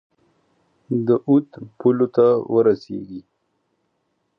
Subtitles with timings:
[1.07, 1.47] د اود
[1.79, 3.21] پولو ته ورسیږي.